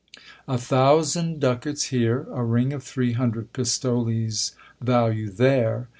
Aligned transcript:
A 0.47 0.57
thousand 0.57 1.39
ducats 1.39 1.89
here, 1.93 2.25
a 2.33 2.43
ring 2.43 2.73
of 2.73 2.83
three 2.83 3.13
hundred 3.13 3.53
pistoles' 3.53 4.53
value 4.81 5.29
there 5.29 5.89